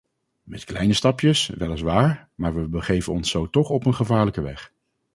Met 0.43 0.63
kleine 0.63 0.93
stapjes, 0.93 1.47
weliswaar, 1.47 2.29
maar 2.35 2.55
we 2.55 2.67
begeven 2.67 3.13
ons 3.13 3.29
zo 3.29 3.49
toch 3.49 3.69
op 3.69 3.85
een 3.85 3.95
gevaarlijke 3.95 4.41
weg. 4.41 4.71